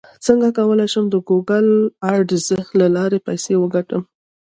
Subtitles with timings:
[0.25, 1.67] څنګه کولی شم د ګوګل
[2.13, 2.45] اډز
[2.79, 4.01] له لارې پیسې وګټم